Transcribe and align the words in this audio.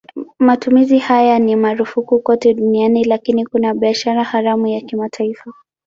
Matumizi 0.39 0.97
haya 0.99 1.39
ni 1.39 1.55
marufuku 1.55 2.19
kote 2.19 2.53
duniani 2.53 3.03
lakini 3.03 3.45
kuna 3.45 3.73
biashara 3.73 4.23
haramu 4.23 4.67
ya 4.67 4.81
kimataifa. 4.81 5.53